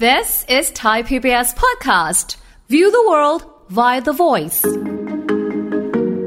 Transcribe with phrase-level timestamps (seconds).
[0.00, 2.36] This is Thai PBS Podcast.
[2.68, 4.60] View the world via the voice.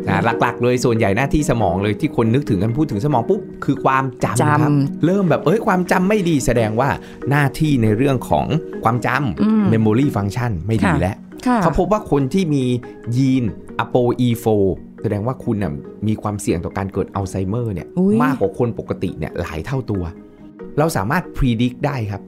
[0.07, 6.89] นะหลักๆ เลยส่วนใหญ่หน้าที่สมองเลยที่คนนึกถึงกันพูดถึงสมองปุ๊บคือความจำครับจำเริ่มแบบเอ้ยความจำไม่ดีแสดงว่า
[7.29, 8.45] หน้าที่ในเรื่องของ
[8.83, 12.63] ความจำ memory function ไม่ดีค่ะ แล้ว ค่ะเขาพบว่าคนที่มี
[13.17, 13.43] ยีน
[13.83, 14.45] ApoE4
[15.01, 15.73] แสดงว่าคุณน่ะ
[16.07, 20.03] มีความเสี่ยงต่อการเกิดอัลไซเมอร์เนี่ยอุ๊ย มากกว่าคนปกติเนี่ยหลายเท่าตัว
[20.77, 22.23] เราสามารถ predict ได้ครับ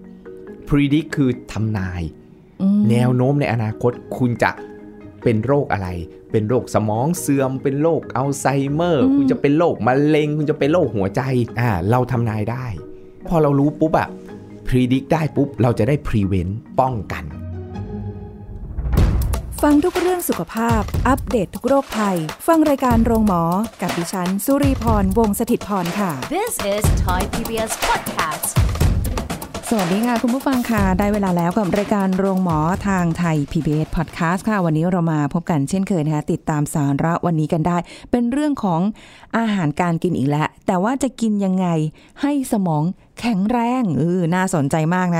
[0.70, 2.02] predict คือทำนาย
[2.62, 4.52] อืมแนวโน้มในอนาคตคุณจะ
[5.24, 5.88] เป็นโรคอะไร
[6.32, 11.22] เป็นโรคสมองเสื่อม เป็นโรคอัลไซเมอร์ คุณจะเป็นโรคมะเร็ง คุณจะเป็นโรคหัวใจ
[11.60, 12.66] อ่า เราทำนายได้
[13.28, 14.10] พอเรารู้ปุ๊บอะ
[14.68, 17.24] predict ได้ปุ๊บ เราจะได้ prevent ป้องกัน
[19.62, 23.44] ฟังทุกเรื่องสุขภาพ อัปเดตททุกโรคภัย ฟังรายการโรงหมอ
[23.82, 28.19] กับดิฉัน สุรีพร วงศิตพร ค่ะ This is Thai PBS Podcast.
[29.72, 37.78] สวัสดีค่ะ คุณผู้ฟังค่ะ ได้เวลาแล้วกับรายการโรงหมอทางไทย PBS Podcast ค่ะ วันนี้เรามาพบกันเช่นเคยนะคะติดตามสาระวันนี้กันได้
[38.12, 38.82] เป็นเรื่องของ
[39.38, 41.68] อาหารการกินอีกแล้ว แต่ว่าจะกินยังไง
[42.22, 42.84] ให้สมอง
[43.20, 45.20] แข็งแรงเออน่าสนใจมากนะ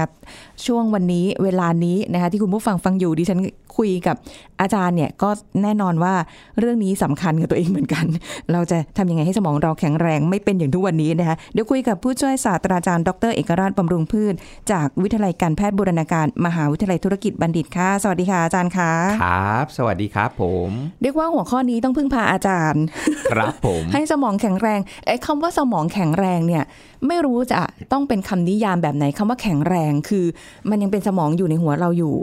[0.66, 3.40] ช่วงวันนี้เวลานี้นะคะที่คุณผู้ฟังฟังอยู่ดิฉัน
[3.80, 4.16] คุยกับ
[4.62, 5.30] อาจารย์เนี่ยก็
[5.64, 6.14] แน่นอนว่า
[6.60, 8.06] เรื่องนี้สำคัญกับตัวเองเหมือนกัน
[8.52, 14.34] เราจะทำยังไงให้สมองเราแข็งแรงไม่เป็นอย่างทุกวันนี้นะคะเดี๋ยวคุยกับผู้ช่วยศาสตราจารย์ดรเอกราชบำรุงพืช
[14.72, 18.92] จากวิทยาลัยการแพทย์บูรณาการมหาวิทยาลัยธุรกิจบัณฑิตค่ะ สวัสดีค่ะอาจารย์คะ
[19.24, 20.70] ครับ สวัสดีครับผม
[21.02, 22.84] เรียกว่าหัวข้อนี้ต้องพึ่งพาอาจารย์
[23.32, 26.64] ครับผม ให้สมองแข็งแรงไอ้คำว่าสมองแข็งแรงเนี่ย
[27.08, 27.60] ไม่รู้จะ
[27.92, 30.26] ต้องเป็นคำนิยามแบบไหนคำว่าแข็งแรงคือ
[30.70, 32.18] มันยังเป็นสมองอยู่ในหัวเราอยู่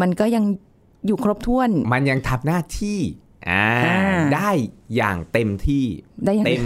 [0.00, 0.44] มันก็ยัง
[1.06, 2.98] อยู่ครบถ้วน มันยังทำหน้าที่
[3.50, 4.50] อ่าอ่าได้
[4.96, 5.84] อย่างเต็มที่
[6.24, 6.64] ได้ยังไงเต็ม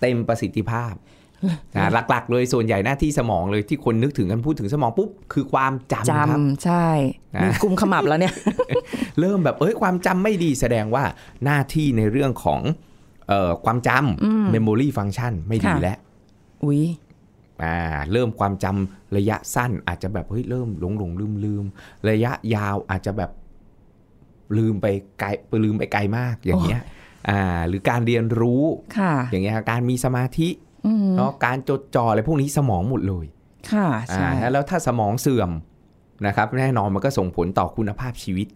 [0.00, 0.94] เต็มประสิทธิภาพ
[1.76, 6.86] นะหลักๆ เลยส่วนใหญ่หน้าที่สมองเลยที่คนนึกถึงกันพูดถึงสมองปุ๊บคือความจำจครับำใช่
[7.34, 8.34] อะมีกุมขมับแล้วเนี่ย
[9.20, 11.04] เริ่มแบบเอ้ยความจำไม่ดีแสดงว่า
[11.44, 12.60] หน้าที่ในเรื่องของ
[13.28, 15.98] เอ่อความจำ memory function ไม่ดีค่ะแล้ว
[16.64, 16.82] อุ๊ย
[17.62, 17.76] อ่า
[18.12, 21.64] เริ่มความจำระยะสั้นอาจจะแบบเฮ้ยเริ่มหลงหลงลืมลืม
[22.10, 23.30] ระยะยาวอาจจะแบบ
[24.58, 24.86] ลืมไป
[25.20, 25.28] ไกล
[25.64, 26.80] ลืมไปไกลมากอย่างเงี้ย
[27.30, 28.62] อ่าหรือการเรียนรู้
[28.98, 30.48] ค่ะอย่างเงี้ยการมีสมาธิ
[30.86, 33.26] อืมเนาะการจดจ่ออะไรพวกนี้สมองหมดเลย
[33.70, 35.50] ค่ะอ่าใช่แล้วถ้าสมองเสื่อม
[36.26, 38.46] นะครับแน่นอนมันก็ส่งผลต่อคุณภาพชีวิต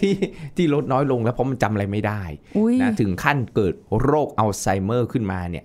[0.00, 0.14] ที่
[0.56, 2.22] ที่ลดน้อยลงแล้วเพราะมันจำอะไรไม่ได้
[2.56, 5.64] อุ้ยนะถึงขั้นเกิดโรคอัลไซเมอร์ขึ้นมาเนี่ย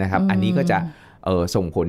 [0.00, 0.78] นะครับอืมอันนี้ก็จะ
[1.24, 1.88] เออส่งผล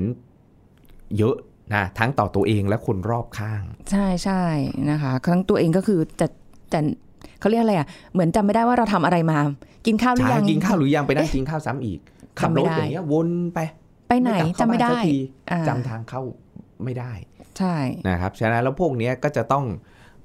[1.18, 1.36] เยอะ
[1.74, 4.44] นะทั้งต่อตัวเองและคนรอบข้าง ใช่ใช่
[4.90, 6.28] นะคะครั้งตัวเองก็คือจะ
[6.74, 6.80] จะ
[7.40, 9.40] เขาเรียกอะไรอะ เหมือนจำไม่ได้ว่าเราทำอะไรมา
[9.86, 12.00] กินข้าวหรือช้ายัง กินข้าวหรือยังไปนั่งกินข้าวซ้ำอีก
[12.40, 13.60] ขับจำไม่รถได้อย่างเงี้ยวนไป
[14.08, 15.18] ไปไหนกลับเข้าจำไม่บ้านได้สักที
[15.52, 16.22] อ่าจำทางเข้า
[16.84, 17.12] ไม่ได้
[17.58, 17.76] ใช่
[18.08, 19.66] นะครับ ฉะนั้นแล้วพวกเนี้ยก็จะต้อง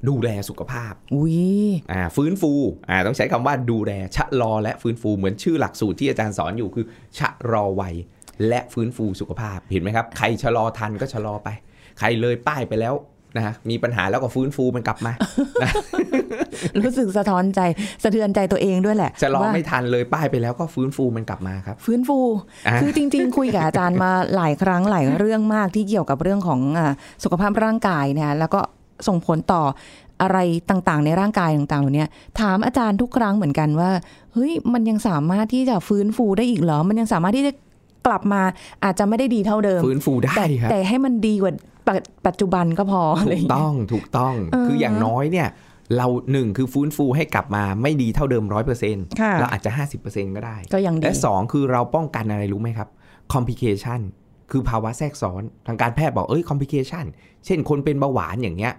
[0.09, 1.41] ดูแลสุขภาพ อุ้ย
[1.93, 2.53] อ่า ฟื้นฟู
[2.91, 6.85] อ่า ต้องใช้คำว่าดูแล ชะลอและฟื้นฟู เหมือนชื่อหลักสูตรที่อาจารย์สอนอยู่คือ
[7.19, 7.95] ชะลอวัย
[8.49, 11.49] และฟื้นฟูสุขภาพ เห็นไหมครับ ใครชะลอทันก็ชะลอไป
[11.99, 12.95] ใครเลยป้ายไปแล้ว
[13.37, 15.13] นะฮะมีปัญหาแล้วก็ฟื้นฟูมันกลับมา
[16.83, 17.61] รู้สึกสะท้อนใจ
[18.03, 22.19] สะเทือนใจตัวเองด้วยแหละชะลอว่าไม่ทันเลยป้ายไปแล้วก็ฟื้นฟูมันกลับมาครับ ฟื้นฟู
[22.67, 26.93] อะคือจริง ๆ คุยกับอาจารย์มาหลายครั้งหลายเรื่องมากที่เกี่ยวกับเรื่องของอา
[27.25, 28.61] สุขภาพร่างกายนะแล้วก็
[29.09, 29.63] ส่งผลต่อ
[30.23, 30.39] อะไร
[30.71, 32.07] ต่างๆ ในร่างกายต่างๆเหล่านี้
[32.41, 33.91] ถามอาจารย์ทุกครั้งเหมือนกันว่า
[34.35, 37.53] เฮ้ยมันยังสามารถที่จะฟื้นฟูได้อีกเหรอ มันยังสามารถที่จะ
[38.07, 38.43] กลับมา
[38.85, 41.53] อาจจะไม่ได้ดีเท่าเดิมฟื้นฟูได้แต่ครับแต่ให้มันดีกว่า
[41.87, 45.49] ปัจปัจจุบันก็พออะไรถูอกย่างเงี้ยต้องถูกต้องเออคืออย่างน้อยเนี่ย
[45.97, 52.89] เราหนึ่งคือฟื้นฟูให้กลับมาไม่ดีเท่าเดิมร้อยเปอร์เซ็นต์ค่ะเราอาจจะห้าสิบเปอร์เซ็นต์ก็ได้ก็ยังดีและสองคือเราป้องกันอะไรรู้ไหมครับ
[53.35, 54.01] complication
[54.51, 57.05] คือภาวะแทรกซ้อนทางการแพทย์บอกเอ้ย complication
[57.47, 58.75] เช่นคนเป็นเบาหวานอย่างเงี้ย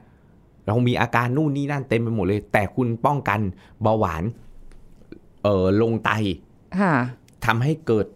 [0.67, 3.39] เรามีอาการนู่นนี่นั่นเต็มไปหมดเลย แต่คุณป้องกัน
[3.81, 4.23] เบาหวาน
[5.43, 6.11] เอ่อลงไต
[6.79, 6.93] ค่ะ
[7.45, 8.07] ทำให้เกิด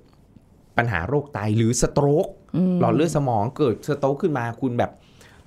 [0.78, 4.92] ปัญหาโรคไตหรือสโตรกอืมหลอดเลือดสมองเกิดสโตรกขึ้นมาคุณแบบ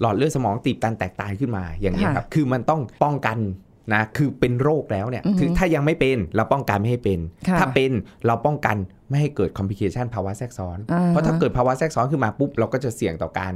[0.00, 3.38] หลอดเลือดสมองตีบตันแตกตายขึ้นมาอย่างนี้ยค่ะครับ คือมันต้องป้องกัน
[3.94, 7.18] นะคือเป็นโรคแล้วเนี่ยอือฮึคือถ้ายังไม่เป็นเราป้องกันไม่ให้เป็น
[7.48, 7.91] ค่ะถ้าเป็น
[8.27, 8.77] เราป้องกัน
[9.09, 13.53] ไม่ให้เกิด complication ภาวะแทรกซ้อนอ่าฮะเพราะถ้าเกิดภาวะแทรกซ้อนขึ้นมาปุ๊บเราก็จะเสี่ยงต่อการ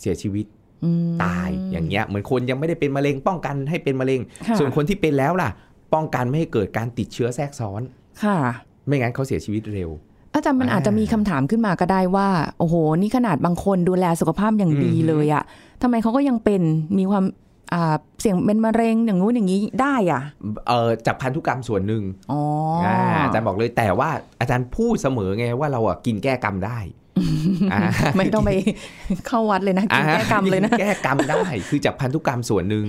[0.00, 0.46] เสียชีวิต
[0.84, 5.50] อืมตายอย่างเงี้ยเหมือนคนยังไม่ได้เป็นมะเร็ง ป้องกันให้เป็นมะเร็งค่ะส่วนคนที่เป็นแล้วล่ะ
[5.94, 7.82] ป้องกันไม่ให้เกิดการติดเชื้อแทรกซ้อน
[8.22, 8.36] ค่ะ
[8.86, 9.90] ไม่งั้นเขาเสียชีวิตเร็ว
[10.34, 12.28] อาจารย์มันอ่าอาจจะมีคำถามขึ้นมาก็ได้ว่า
[12.58, 15.44] โอ้โห นี่ขนาดบางคนดูแลสุขภาพอย่างดีอืมเลยอะ
[15.82, 16.62] ทำไมเขาก็ยังเป็น
[16.98, 17.24] มีความ
[17.72, 20.22] อ่าเสี่ยงเป็นมะเร็งอย่างงู้นอย่างนี้ได้อะ
[20.68, 22.02] เอ่อจากพันธุกรรมส่วนหนึ่ง
[22.32, 22.40] อ๋อ
[22.84, 24.10] ออ่าอาจารย์บอกเลยแต่ว่า
[24.40, 26.78] อาจารย์พูดเสมอไงว่าเราอะกินแก้กรรมได้
[27.72, 27.80] อ่า
[28.16, 28.50] ไม่ต้องไป
[29.26, 32.84] เข้าวัดเลยนะกินแก้กรรมเลยนะแก้กรรมได้คือจากพันธุกรรมส่วนหนึ่ง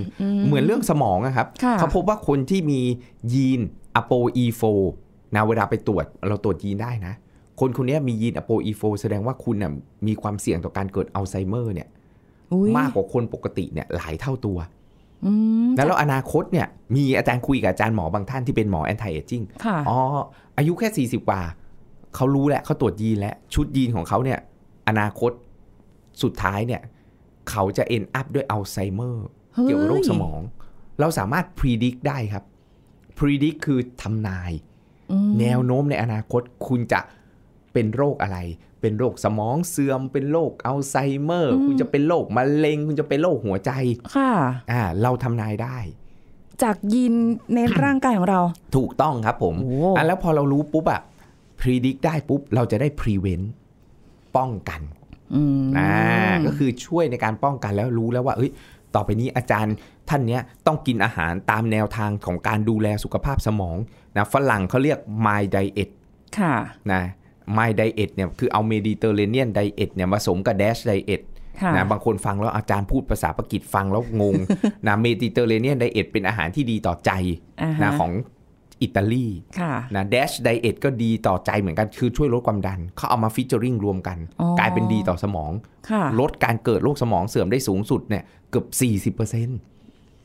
[0.46, 2.80] เหมือนเรื่องสมองอะครับค่ะเขาพบว่าคนที่มี
[3.32, 3.60] ยีน
[4.00, 4.64] ApoE4
[5.34, 7.14] นะเวลาไปตรวจเราตรวจยีนได้นะ
[7.60, 9.72] คนคนนี้มียีน ApoE4 แสดงว่าคุณน่ะ
[10.06, 11.88] มีความเสี่ยงต่อการเกิดอัลไซเมอร์เนี่ย
[12.52, 14.58] อุ๊ยมากกว่าคนปกติเนี่ยหลายเท่าตัว
[15.24, 15.32] อื
[15.66, 19.98] มแล้วอนาคตเนี่ย มีอาจารย์คุยกับอาจารย์หมอบางท่านที่เป็นหมอ anti-aging ค่ะอ๋อ
[20.58, 21.40] อายุแค่40กว่า
[22.14, 24.38] เขารู้แล้วเขาตรวจยีนแล้ว ชุดยีนของเขาเนี่ย
[24.88, 25.30] อนาคต
[26.22, 26.82] สุดท้ายเนี่ย
[27.50, 30.40] เขาจะ end up ด้วยอัลไซเมอร์เฮ้ยเกี่ยวกับโรคสมอง
[31.00, 32.44] เราสามารถ predict ได้ครับ
[33.18, 34.52] predict คือทำนาย
[35.12, 37.00] อืมแนวโน้มในอนาคตคุณจะ
[37.76, 38.38] เป็นโรคอะไร
[38.80, 43.70] เป็นโรคสมองเสื่อม เป็นโรคอัลไซเมอร์ คุณจะเป็นโรคมะเร็ง คุณจะเป็นโรคหัวใจ
[44.16, 44.30] ค่ะ
[44.70, 45.78] อ่า เราทำนายได้
[46.62, 47.14] จากยีน
[47.54, 48.40] ในร่างกายของเรา
[48.76, 51.00] ถูกต้องครับผมโอ้อะแล้วพอเรารู้ปุ๊บอะ
[51.60, 53.46] predict ได้ปุ๊บ เราจะได้ prevent
[54.36, 54.80] ป้องกัน
[55.34, 55.92] อืมอ่า
[56.46, 58.50] ก็คือช่วยในการป้องกันแล้วรู้แล้วว่า เอ้ย
[58.94, 59.74] ต่อไปนี้อาจารย์
[60.08, 63.76] ท่านเนี้ยต้องกินอาหารตามแนวทางของการดูแลสุขภาพสมอง
[64.16, 65.88] นะฝรั่งเขาเรียก my diet
[66.38, 66.54] ค่ะ
[66.92, 67.02] นะ
[67.58, 71.22] my diet เนี่ยคือเอา Mediterranean diet เนี่ยมาสมกับ dash diet
[71.62, 74.34] ค่ะนะบางคนฟังแล้วอาจารย์พูดภาษาปากีสฟังแล้วงง
[74.86, 77.10] นะ Mediterranean diet เป็นอาหารที่ดีต่อใจ
[77.62, 78.12] อ่าฮะนะของ
[78.82, 79.26] อิตาลี
[79.60, 85.52] ค่ะนะ Dash Diet ก็ดีต่อใจเหมือนกันคือช่วยลดความดัน เขาเอามาฟิชเจอริงรวมกันอ๋อกลายเป็นดีต่อสมอง
[85.90, 88.66] ค่ะลดการเกิดโรคสมองเสื่อมได้สูงสุดเนี่ยเกือบ
[89.16, 89.75] 40%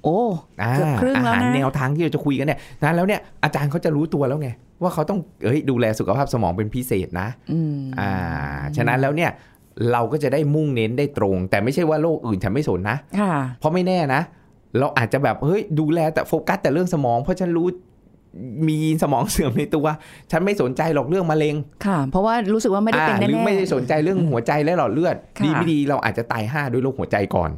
[0.04, 0.18] โอ้
[0.62, 4.50] อ่าเกือบครึ่งอาแล้วหารนะแนวทางที่เราจะคุยกันเนี่ยนะแล้วเนี่ยอาจารย์เขาจะรู้ตัวแล้วไง
[4.82, 8.12] ว่าเขาต้องเอ้ยดูแลสุขภาพสมองเป็นพิเศษนะอืมอ่า
[8.76, 9.32] ฉะนั้นแล้วเนี่ย
[9.92, 14.22] เราก็จะได้มุ่งเน้นได้ตรง แต่ไม่ใช่ว่าโรคอื่นฉันไม่สนนะค่ะเพราะไม่แน่นะ
[14.80, 17.68] เราอาจจะแบบเฮ้ยดูแลแต่โฟกัสแต่เรื่องสมองเพราะฉันรู้
[18.68, 19.86] มีสมองเสื่อมในตัว
[20.32, 21.56] ฉันไม่สนใจหรอกเรื่องมะเร็ง
[21.86, 27.50] ค่ะ เพราะว่ารู้สึกว่าไม่ได้เป็นอ่าแน่หรือๆไม่ได้สนใจเรื่องหัวใจและหลอดเลือดค่ะดีไม่ดีเราอาจจะตายห่าด้วยโรคหัวใจก่อน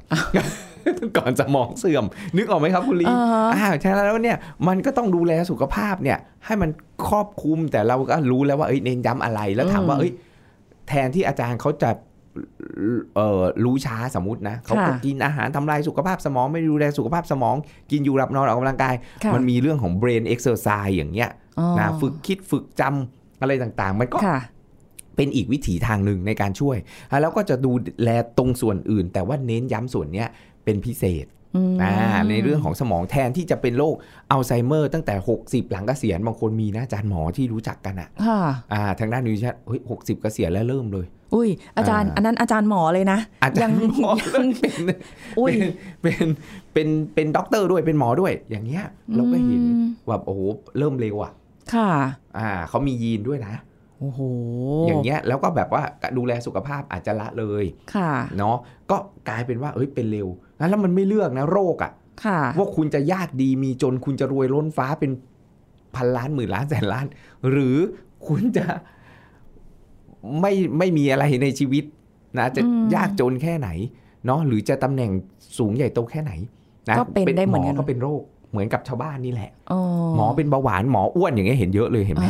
[1.18, 2.06] ก่อนสมองเสื่อม
[2.38, 4.38] นึกออกไหมครับคุณลีอ่าฮะอ่าฉะนั้นแล้วเนี่ย
[4.68, 6.70] มันก็ต้องดูแลสุขภาพเนี่ย ให้มัน
[7.08, 10.12] ครอบคลุมแต่เราก็รู้แล้วว่าเอ้ยเน้นย้ำอะไรแล้วถามว่าเอ้ย
[10.88, 11.92] แทนที่อาจารย์เขาจะ
[13.16, 17.56] เอ่อรู้ช้าสมมตินะเขาก็ค่ะกินอาหารทำลายสุขภาพสมองไม่ดูแลสุขภาพสมอง
[17.92, 21.30] กินอยู่หลับนอนออกกำลังกายค่ะมันมีเรื่องของ brain exercise อย่างเงี้ย
[21.60, 24.40] อ๋อนะฝึกคิดฝึกจำอะไรต่างๆ มันก็ค่ะ
[25.16, 26.78] เป็นอีกวิถีทางหนึ่งในการช่วย
[27.12, 27.72] อะแล้วก็จะดู
[28.04, 30.30] แลตรงส่วนอื่น แต่ว่าเน้นย้ำส่วนเนี้ย
[30.64, 31.26] เป็นพิเศษ
[31.56, 31.94] อืมอ่า
[32.30, 33.96] ในเรื่องของสมองแทนที่จะเป็นโรค
[34.32, 38.40] อัลไซเมอร์ตั้งแต่ 60 หลังเกษียณบางคนมีนะอาจารย์หมอที่รู้จักกันอะค่ะ
[38.74, 44.82] อ่าทางด้านนิวชันเฮ้ยหกสิบเกษียณแล้วเริ่มเลย อุ้ยอาจารย์อ่าอันนั้นอาจารย์หมอเลยนะอาจารย์ยังหมอยังเป็น
[45.40, 45.54] อุ้ย
[46.02, 46.26] เป็น
[46.74, 48.84] เป็นเป็นเป็นด็อกเตอร์ด้วยเป็นหมอด้วย อย่างเงี้ย
[49.16, 50.42] เราก็เห็นอืมว่าโอ้โห
[50.78, 51.32] เริ่มเร็วอะ
[51.74, 51.90] ค่ะ
[52.38, 53.54] อ่าเขามียีนด้วยนะ
[54.00, 54.22] โอ้โห
[54.88, 55.84] อย่างเงี้ยแล้วก็แบบว่า
[56.18, 57.66] ดูแลสุขภาพอาจจะละเลย
[57.96, 58.58] ค่ะ เนาะ
[58.92, 58.98] ก็
[59.30, 60.28] กลายเป็นว่าเอ้ยเป็นเร็ว
[60.64, 61.92] นะแล้วมันไม่เลือกนะโรคอะ
[62.26, 65.12] ค่ะว่าคุณจะยากดีมีจนคุณจะรวยล้นฟ้าเป็น
[65.96, 67.06] พันล้านหมื่นล้านแสนล้าน
[67.50, 67.78] หรือ
[68.28, 68.66] คุณจะ
[70.42, 71.84] ไม่ไม่มีอะไรในชีวิต
[72.38, 73.70] นะจะอืมยากจนแค่ไหน
[74.26, 75.12] เนาะหรือจะตำแหน่ง
[75.58, 76.32] สูงใหญ่โตแค่ไหน
[76.90, 78.22] นะก็เป็นได้เหมือนกันก็เป็นโรค
[78.54, 79.80] เหมือนกับชาวบ้านนี่แหละอ๋อ
[80.16, 82.26] หมอเป็นเบาหวานหมออ้วนอย่างเงี้ยเห็นเยอะเลยเห็นไหม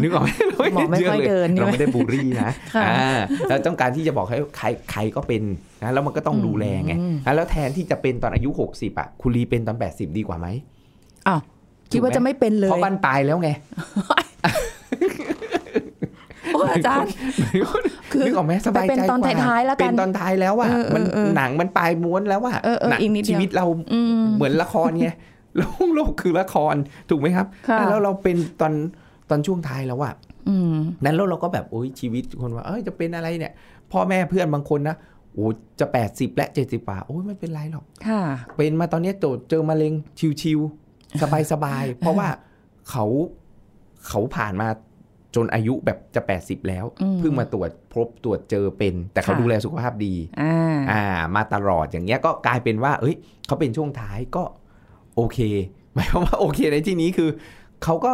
[0.00, 3.18] นึกออกไหมเราหมอไม่ห็ค่อยลเดินใช่ไหมเราไม่ได้บูลลี่นะค่ะอ่า
[3.48, 5.42] เราต้องการที่จะบอกให้ใครใครก็เป็น
[5.82, 10.46] นะแล้วมันก็ต้องดูแลไงอืมอะแล้วแทนที่จะเป็นตอนอายุ 60อะคุณลีเป็นตอน 80 ดีกว่าไหม
[11.28, 11.40] อ้าว
[11.92, 13.50] คิดว่าจะไม่เป็นเลยเพราะบ้านปลายแล้วไง
[16.54, 17.10] โอ้ยอาจารย์
[18.12, 25.08] คือนึกออกไหมสบายใจเป็นตอนกว่าท้ายๆแล้วกันเป็นตอนท้ายแล้วอะเออเออมันเออหนังมันปลายม้วนแล้วอะเออเออหนังอีกนิดเดียวชีวิตเราอืมเหมือนละครไง
[25.56, 26.74] โลกโลกคือละคร
[27.10, 28.72] ถูกไหมครับค่ะแล้วเราเป็นตอน
[29.30, 30.14] ตอนช่วงท้ายแล้วอะ
[30.48, 33.52] อืมนั้นแล้วเราก็แบบโอ้ยชีวิตคนว่า เอ้ยจะเป็นอะไรเนี่ย
[33.92, 34.96] พ่อแม่เพื่อนบางคนนะ
[35.32, 35.46] โอ้
[35.80, 38.22] จะ 80 และ 70ป่าโอ้ยไม่เป็นไรหรอกค่ะ
[38.56, 39.92] เป็นมาตอนเนี้ยโจเจอมะเร็ง
[40.42, 42.28] ชิวๆสบายๆ เพราะว่า
[42.90, 43.04] เขา
[44.08, 44.68] เขาผ่านมา
[45.34, 51.02] จนอายุแบบจะ 80 แล้วอืมเพิ่งมาตรวจพบตรวจเจอเป็น แต่เขาค่ะดูแลสุขภาพดีอ่าอ่า
[51.36, 53.16] มาตลอดอย่างเงี้ยก็กลายเป็นว่า เอ้ย
[53.46, 54.42] เขาเป็นช่วงท้ายก็
[55.20, 55.38] โอเค
[55.94, 57.30] หมายความว่าโอเคในที่นี้คือ
[57.84, 58.12] เขาก็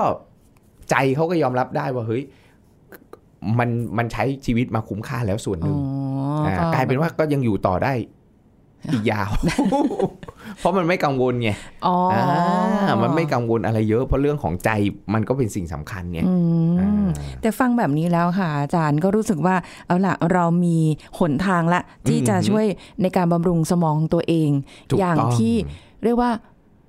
[0.91, 2.23] ใจเขาก็ยอมรับได้ว่าเฮ้ย
[3.59, 5.79] มันมันใช้ชีวิตมาคุ้มค่าแล้วส่วนหอ๋นึ่ง
[6.45, 7.95] อากลายเป็นว่าก็ยังอยู่ต่อได้
[8.93, 9.31] อีกยาว
[10.59, 11.51] เพราะมันไม่กังวลไง
[11.87, 14.71] อ๋ออ่ามันไม่กังวลอะไรเยอะ เพราะเรื่องของใจ
[15.15, 16.35] มันก็เป็นสิ่งสำคัญไงอื
[16.69, 17.07] มอ่า
[17.41, 19.55] แต่ฟังแบบนี้แล้วค่ะ อาจารย์ก็รู้สึกว่า
[19.87, 20.79] เอาล่ะเรามี
[21.19, 22.67] หนทางละ ที่จะอืมช่วย
[23.03, 24.51] ในการบำรุงสมองของตัวเอง
[24.91, 25.55] ถูกอย่างต้องที่
[26.05, 26.31] เรียกว่า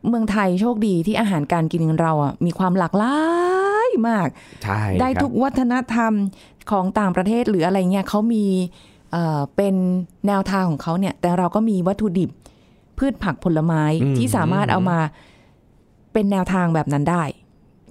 [0.08, 3.18] เมืองไทยโชคดีที่อาหารการกินของเราอะมีความหลากหลา
[3.88, 4.28] ยมาก
[4.64, 6.14] ใช่ ได้ครับทุกวัฒนธรรม
[6.72, 8.46] ของต่างประเทศหรืออะไรเงี้ยเขามี
[9.12, 9.76] เอ่อเป็น
[10.28, 12.30] แนวทางของเขาเนี่ย แต่เราก็มีวัตถุดิบ
[12.98, 15.00] พืชผักผลไม้อืม ที่สามารถเอามา
[16.14, 17.24] เป็นแนวทางแบบนั้นได้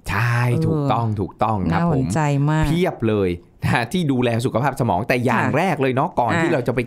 [0.09, 2.19] ใช่ ถูกต้องถูกต้องครับน่าสผนม ใจ
[2.51, 3.56] มาก เพียบเลยนะ
[3.93, 6.79] ที่ดูแลสุขภาพสมองแต่อย่างค่ะแรกเลยเนาะก่อนอ่าที่เราจะไป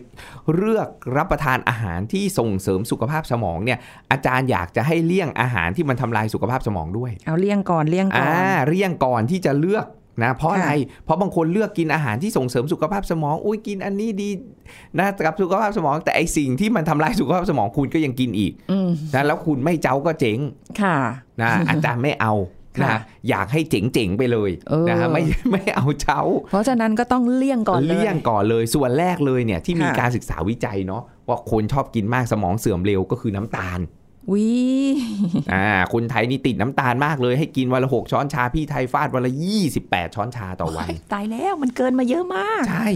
[0.57, 3.79] เลือกรับประทานอาหารที่ส่งเสริมสุขภาพสมองเนี่ย
[4.13, 9.87] อาจารย์อยากจะให้เลี่ยงอาหารที่มันทำลายสุขภาพสมองด้วย เอาเลี่ยงก่อนเลี่ยงก่ออ่านเลี่ยงก่อนที่จะเลือก
[10.23, 10.71] นะเพราะค่ะอะไร
[11.05, 14.31] เพราะบางคนเลือกกินอาหารที่ส่งเสริมสุขภาพสมอง อุ้ยกินอันนี้ดี
[14.99, 20.39] นะกับสุขภาพสมอง แต่ไอสิ่งที่มันทำลายสุขภาพสมองคุณก็ยังกินอีกอืมนะแล้วคุณไม่เจ้าก็เจ๊ง
[20.81, 20.97] ค่ะ
[21.41, 22.35] นะอาจารย์ไม่เอา
[22.79, 22.99] นะค่ะ
[23.29, 33.81] อยากให้เจ๋งๆไปเลยเออนะไม่ไม่เอาเจ้า เพราะฉะนั้นก็ต้องเลี่ยงก่อนเลยเลี่ยงก่อนเลยส่วนแรกเลยเนี่ยที่มีค่ะการศึกษาวิจัยเนาะว่าคนชอบกินมากสมองเสื่อมเร็วก็คือน้ำตาล
[34.33, 34.49] วิ
[35.53, 39.33] อ่าคนไทยนี่ติดน้ำตาลมากเลยให้กินวันละหกช้อนชาพี่ไทยฟาดวันละ
[39.75, 42.89] 28ช้อนชาต่อวันตายแล้วมันเกินมาเยอะมาก ใช่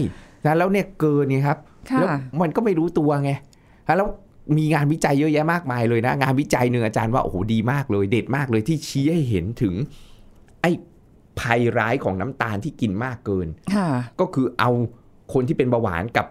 [0.45, 1.57] นะแล้วเนี่ยเกินเนี่ยครับ
[1.91, 2.09] ค่ะแล้ว
[2.41, 3.31] มันก็ไม่รู้ตัวไง
[3.97, 4.09] แล้ว
[4.57, 9.73] มีงานวิจัยเยอะแยะมากมายเลยนะ งานวิจัยหนึ่งอาจารย์ว่าโอ้โหดีมากเลย เด็ดมากเลยที่ชี้ให้เห็นถึง
[10.61, 10.71] ไอ้
[11.39, 13.87] ภัยร้ายของน้ำตาลที่กินมากเกินค่ะ
[14.19, 14.71] ก็คือเอา
[15.33, 16.25] คนที่เป็นเบาหวานกับ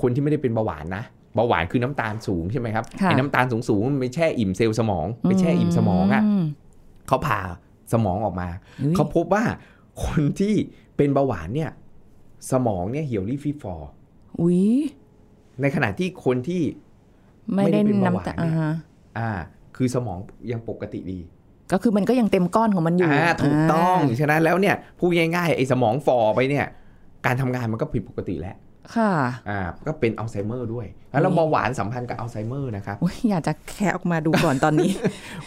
[0.00, 6.44] คนที่ไม่ได้เป็นเบาหวานนะเบาหวานคือน้ำตาลสูงใช่ไหมครับค่ะไอ้น้ำตาลสูงสูงๆมันไปแช่อิ่มเซลล์สมองไปแช่อิ่มสมองอะม
[7.08, 7.40] เขาผ่า
[7.92, 8.48] สมองออกมา
[8.80, 9.44] อุ๊ยเขาพบว่า
[10.04, 10.54] คนที่
[10.96, 11.70] เป็นเบาหวานเนี่ย
[12.50, 13.88] สมองเนี่ยเหี่ยวลีบฟีบฝ่อ
[14.40, 14.60] อุ้ย
[15.60, 16.62] ในขณะที่คนที่
[17.54, 18.72] ไม่ได้ไม่ได้เป็นเบาหวานน้ำตาลเนี่ยอ่าฮะ
[19.18, 19.30] อ่า
[19.76, 20.18] คือสมอง
[20.52, 21.18] ยังปกติดี
[21.72, 26.66] ก็คือมันก็ยังเต็มก้อนของมันอยู่อ่าถูกต้องาฉะนั้นแล้วเนี่ยพูดง่ายๆไอ้สมองฝ่อไปเนี่ย
[27.26, 28.56] การทำงานมันก็ผิดปกติแล้ว
[28.94, 29.12] ค่ะ
[29.48, 30.86] อ่าก็เป็นอัลไซเมอร์ด้วย
[31.22, 34.90] แล้วเบาหวานสัมพันธ์กับอัลไซเมอร์นะครับอุ๊ยอยากจะแคะออกมาดูก่อนตอนนี้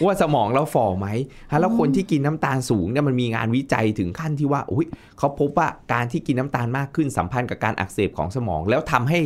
[0.03, 1.07] ว่าสมองเราฝ่อไหม
[1.51, 9.19] ฮะแล้วคนที่กินน้ำตาลสูงเนี่ยมันมีงานวิจัยถึงขั้นที่ว่าอุ้ยเขาพบว่าการที่กินน้ำตาลมากขึ้นสัมพันธ์กับการอักเสบของสมอง แล้วทำให้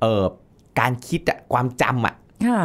[0.00, 0.24] เอ่อ
[0.80, 2.14] การคิดอะความจำอะ
[2.46, 2.60] ค่ะ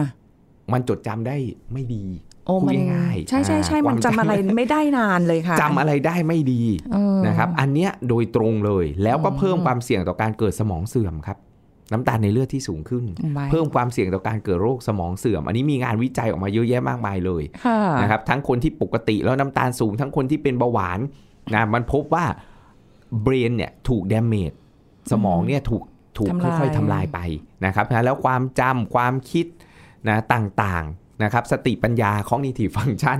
[0.74, 1.38] มันจดจำได้
[1.74, 2.06] ไม่ดี
[2.46, 6.62] โอ้มันพูดง่ายๆใช่ใช่ใช่อ่ามันความจำจำอะไรไม่ได้นานเลยค่ะจำอะไรได้ไม่ดี
[6.94, 11.38] เออนะครับ อันเนี้ยโดยตรงเลย แล้วก็อืมเพิ่มความเสี่ยงต่อการเกิดสมองเสื่อมครับ
[11.91, 13.03] น้ำตาลในเลือดที่สูงขึ้น
[13.34, 21.00] ไว้เพิ่มความเสี่ยงต่อการเกิดโรคสมองเสื่อม อันนี้มีงานวิจัยออกมาเยอะแยะมากมายเลยค่ะนะครับทั้งคนที่ปกติแล้วน้ำตาลสูง ทั้งคนที่เป็นเบาหวาน
[21.56, 22.25] นะมันพบว่า
[23.22, 24.51] เบรนเนี่ยถูกด a เมจ
[25.12, 25.84] สมองเนี่ยถูก
[26.18, 27.20] ถูกทำลายค่อยๆทำลายไป
[27.65, 29.46] นะครับนะแล้วความจำความคิด
[30.10, 33.20] นะต่างๆนะครับสติปัญญา cognitive function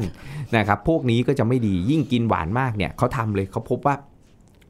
[0.58, 3.96] นะครับพวกนี้ก็จะไม่ดียิ่งกินหวานมากเนี่ยเขาทำเลยเขาพบว่า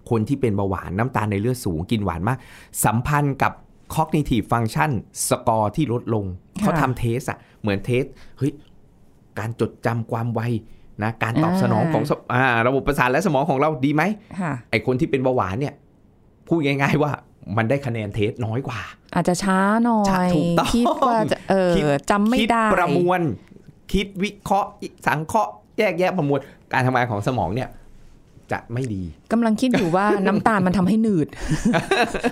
[0.10, 2.38] คนที่เป็นเบาหวานน้ำตาลในเลือดสูงกินหวานมาก
[2.86, 3.52] สัมพันธ์กับ
[3.96, 4.92] cognitive function
[5.30, 6.26] score ที่ลดลง
[6.62, 8.04] เขาทำ test อะเหมือน test
[8.38, 8.52] เฮ้ย
[9.40, 10.42] การจดจำความไว
[11.04, 14.04] นะการตอบอ่าสนองของสอ่าระบบประสาทและสมองของเราดีไหม
[14.42, 15.74] ค่ะไอคนที่เป็นเบาหวานเนี่ย
[16.48, 17.12] พูดง่าย ๆ ว่า
[17.58, 18.82] มันได้คะแนนเทสน้อยกว่า
[19.16, 23.22] อาจจะช้าหน่อช้ายถูกต้องคิดว่าจะเออคิดจำไม่คิดได้ประมวล
[23.94, 24.70] คิดวิเคราะห์
[25.08, 26.40] สังเคราะห์แยกแยะประมวล
[26.74, 27.70] การทำงานของสมองเนี่ย
[28.52, 31.28] จะไม่ดีกำลังคิดอยู่ว่าน้ำตาลมันทำให้หนืด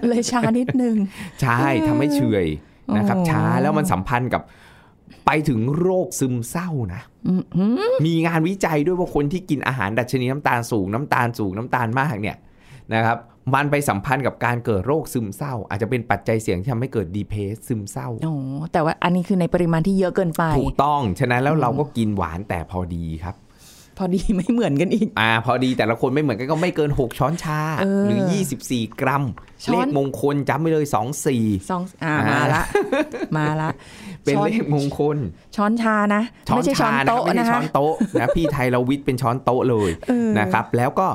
[0.07, 0.95] เลยช้านิดนึง
[1.41, 2.45] ใช่ทำให้เฉื่อย
[2.97, 4.41] นะครับอ๋อช้าแล้วมันสัมพันธ์กับ
[5.25, 12.37] ไปถึงโรคซึมเศร้านะอืมหืมมีงานวิจัยด้วยว่าคนที่กินอาหารดัชนีน้ำตาลสูงน้ำตาลสูงน้ำตาลมากเนี่ย
[12.95, 13.17] นะครับ
[13.53, 18.35] มันไปสัมพันธ์กับการเกิดโรคซึมเศร้า อาจจะเป็นปัจจัยเสี่ยงที่ทำให้เกิดดีเพสซึมเศร้าอ๋อ
[18.73, 23.35] แต่ว่าอันนี้คือในปริมาณที่เยอะเกินไป ถูกต้อง ฉะนั้นแล้วเราก็กินหวานแต่พอดีครับ
[23.97, 28.21] พอดีไม่เหมือนกันอีก อ่า พอดีแต่ละคนไม่เหมือนกันก็ไม่เกิน 6 ช้อนชาเออหรือ
[28.63, 29.23] 24 กรัม
[29.65, 32.63] ช้อนเลขมงคลจำไปเลย 2 4สองอ่าอ่ามมาละ
[33.37, 33.69] มาละ
[34.23, 35.17] เป็นช้อนเลขมงคล
[35.55, 41.07] ช้อนชานะช้อนไม่ใช่ช้อชานนะโต๊ะไม่นะใช่ช้คะอนโต๊ะนะพี่ไทยเราวิทย์เป็นช้อนโต๊ะเลยเออนะครับ แล้วก็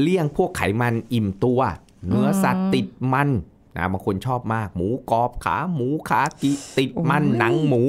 [0.00, 1.60] เลี่ยงพวกไขมันอิ่มตัว
[2.08, 3.30] เนื้อสัตว์ติดมัน
[3.76, 7.82] นะบางคนชอบมาก หมูกรอบขาหมูขากิติดมันโอ้ยหนังหมู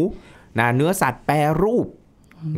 [0.60, 1.88] นะเนื้อสัตว์แปรรูป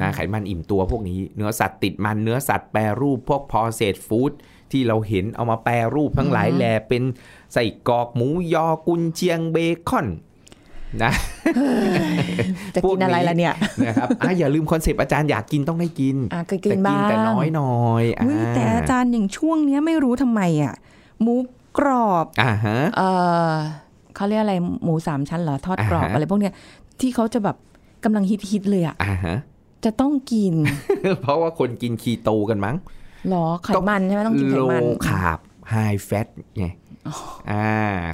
[0.01, 4.31] นะไขมันอิ่มตัวพวกนี้ เนื้อสัตว์ติดมันเนื้อสัตว์แปรรูป พวก processed food
[4.71, 7.03] ที่เราเห็นเอามาแปรรูปทั้งหลายแหล่เป็น
[7.53, 9.57] ใส่กรอกหมูยอกุนเชียงเบ
[9.89, 10.07] คอน
[11.03, 11.11] นะ
[12.75, 13.53] จะกินอะไรล่ะเนี่ย
[13.87, 20.73] นะครับอะอย่าลืมคอนเซปต์อาจารย์อยากกินต้องได้กินอะก็กินแต่กินบ้างแต่น้อยหน่อยอุ๊ยแต่อาจารย์อย่างช่วงเนี้ยไม่รู้ทำไมอะ
[21.21, 21.35] หมู
[21.77, 23.01] กรอบอ่าฮะเอ
[23.49, 23.51] อ
[24.15, 26.53] เขาเรียกอะไรหมูสามชั้นเหรอทอดกรอบอ่าฮะอะไรพวกเนี้ย
[26.99, 27.57] ที่เขาจะแบบ
[28.03, 29.35] กำลังฮิตฮิตๆเลยอะอ่าฮะ
[29.85, 30.53] จะต้องกิน
[31.21, 32.75] เพราะว่าคนกินคีโตกันมั้ง
[33.29, 35.39] หรอไขมันใช่ไหมต้องกินไขมันโลคาร์บ
[35.73, 36.65] high fat ไง
[37.51, 37.69] อ่า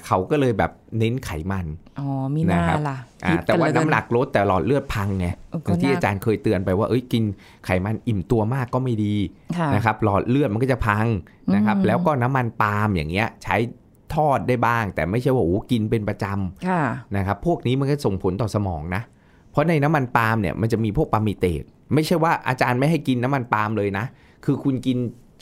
[0.05, 1.65] เขาก็เลยแบบเน้นไขมัน
[1.99, 7.23] อ๋อมีหน้านะครับล่ะอ่าฮิตแต่ว่าเยน้ำหนักลดแต่หลอดเลือดพังไงเออก็ที่น่าอาจารย์เคยเตือนไปว่าเอ้ยกิน
[7.65, 9.15] ไขมันอิ่มตัวมากก็ไม่ดี
[9.57, 11.05] ค่ะนะครับ หลอดเลือดมันก็จะพัง
[11.55, 13.55] นะครับอืมแล้วก็น้ำมันปาล์มอย่างเงี้ย ใช้
[14.15, 16.81] ทอดได้บ้าง แต่ไม่ใช่ว่าโอ้โหกินเป็นประจำค่ะ
[17.15, 19.01] นะครับ พวกนี้มันก็ส่งผลต่อสมองนะ
[19.51, 24.05] เพราะในน้ำมันปาล์มเนี่ยมันจะมีพวก palmitate ไม่ใช่ว่าอาจารย์ไม่ให้กินน้ำมันปาล์มเลยนะ
[24.45, 24.97] คือคุณกิน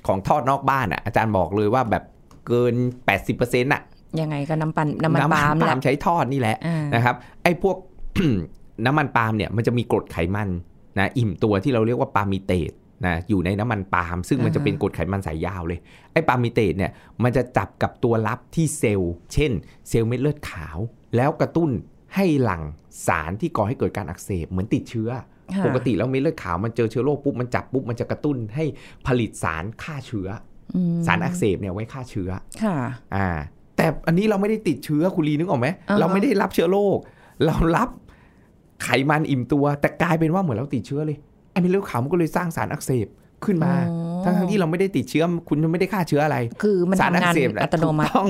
[0.08, 2.04] ของทอดนอกบ้านอะอาจารย์บอกเลยว่าแบบ
[2.48, 2.74] เกิน
[3.24, 3.82] 80%อะ
[4.22, 7.78] ยังไงก็น้ำปันน้ำมันปาล์มแหละใช้ทอดนี่แหละอ่านะครับไอ้พวก
[8.86, 10.50] น้ำมันปาล์มเนี่ยมันจะมีกรดไขมัน
[11.00, 12.72] นะอิ่มตัวที่เราเรียกว่า palmitate
[13.06, 15.80] นะอยู่ในน้ำมันปาล์มซึ่งมันจะเป็นกรดไขมันสายยาวเลย
[16.14, 16.92] ไอ้ palmitate เนี่ย
[17.24, 19.52] มันจะจับกับตัวรับที่เซลล์ เช่น
[19.90, 20.78] เซลล์เม็ดเลือดขาว
[21.16, 21.70] แล้วกระตุ้น
[22.16, 22.64] ให้หลั่ง
[23.08, 25.10] สารที่ก่อให้เกิดการอักเสบเหมือนติดเชื้อ
[25.56, 28.66] ค่ะปกติแล้วเม็ดเลือดขาวมันเจอเชื้อโรคปุ๊บมันจับปุ๊บมันจะกระตุ้นให้
[29.08, 30.30] ผลิตสารฆ่าเชื้อ
[30.76, 32.30] อืมอสารอักเสบเนี่ยไว้ฆ่าเชื้อ
[32.64, 32.76] ค่ะ
[33.16, 33.28] อ่า
[33.78, 36.98] แต่อันนี้เราไม่ได้ติดเชื้อคุณลีนึกออกไหมอ่าฮะเราไม่ได้รับเชื้อโรค
[37.46, 37.90] เรารับ
[38.84, 41.18] ไขมันอิ่มตัว แต่กลายเป็นว่าเหมือนเราติดเชื้อเลย
[41.52, 43.08] ไอ้เม็ดเลือดขาวมันก็เลยสร้างสารอักเสบ
[43.46, 43.74] ขึ้นมา
[44.24, 48.30] ทั้งทั้งๆที่เราไม่ได้ติดเชื้อ คุณไม่ได้ฆ่าเชื้ออะไร คือมันสารทำอังานเสบะอัตโนมัติถูกต้อง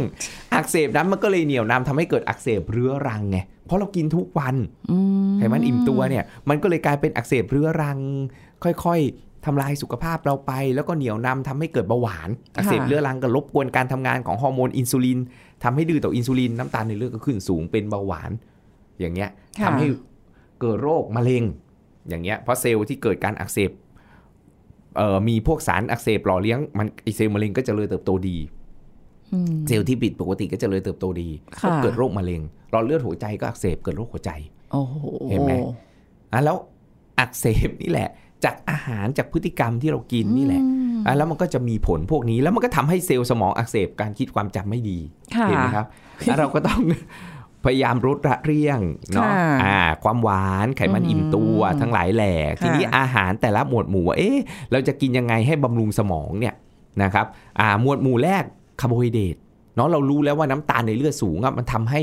[0.56, 4.56] อักเสบนั้นมันก็เลยเหนี่ยวนำทำให้เกิดอักเสบเรื้อรังไงเพราะเรากินทุกวัน
[4.92, 4.98] อื
[5.32, 8.00] มไขมันอิ่มตัวเนี่ย มันก็เลยกลายเป็นอักเสบเรื้อรัง
[8.64, 15.20] ค่อยๆ ทำลายสุขภาพเราไป แล้วก็เหนี่ยวนำทำให้เกิดเบาหวานอักเสบเรื้อรังก็รบกวนการทำงานของฮอร์โมนอินซูลิน
[15.64, 18.32] ทำให้ดื้อต่ออินซูลินน้ำตาลในเลือดก็ขึ้นสูงเป็นเบาหวาน
[19.00, 19.88] อย่างเงี้ยค่ะทำให้
[20.62, 21.44] เกิดโรคมะเร็ง
[22.10, 23.72] อย่างเงี้ยเพราะเซลล์ที่เกิดการอักเสบ
[24.98, 28.38] เอ่อมีพวกสารอักเสบหล่อเลี้ยงมันไอเซลล์มะเร็งก็เจะเริญเติบโตดี
[29.34, 34.32] อืมเซลล์ที่ผิดปกติก็เจะเริญเติบโตดีค่ะก็เกิดโรคมะเร็งหลอดเลือดหัวใจก็อักเสบเกิดโรคหัวใจ
[34.72, 34.96] โอ้โห
[35.32, 35.54] เห็นไหม
[36.34, 36.58] อะแล้ว
[37.20, 38.10] อักเสบนี่แหละ
[38.46, 44.98] จากอาหารจากพฤติกรรมที่เรากินนี่แหละอืมอะแล้วมันก็จะมีผลพวกนี้ แล้วมันก็ทำให้เซลล์สมองอักเสบการคิดความจำไม่ดี
[45.36, 45.86] ค่ะเห็นไหมครับ
[46.26, 46.82] แล้วเราก็ต้อง
[47.66, 48.80] พยายามลดละเลี่ยง
[49.14, 54.38] เนาะค่ะอ่าความหวานไขมันอิ่มตัวอืมทั้งหลายแหล่ทีนี้ค่ะอาหารแต่ละหมวดหมู่ว่าเอ๊ะ
[54.72, 56.56] เราจะกินยังไงให้บำรุงสมองเนี่ย
[57.04, 57.26] นะครับ
[57.60, 58.44] อ่าหมวดหมู่แรก
[58.82, 59.36] คาร์โบไฮเดรต
[59.76, 62.02] เนาะเรารู้แล้วว่าน้ำตาลในเลือดสูงอะมันทำให้